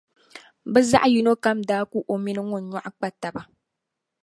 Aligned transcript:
bɛ 0.71 0.79
zaɣ’ 0.89 1.05
yino 1.13 1.31
kam 1.43 1.57
daa 1.69 1.83
ku 1.91 1.97
o 2.11 2.13
mini 2.23 2.41
ŋun 2.49 2.63
nyɔɣu 2.69 2.89
kpa 2.97 3.07
taba. 3.21 3.41